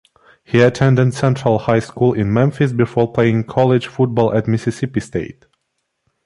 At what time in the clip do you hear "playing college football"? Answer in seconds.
3.13-4.33